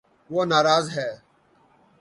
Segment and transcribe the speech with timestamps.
[0.29, 1.09] وہ ناراض ہے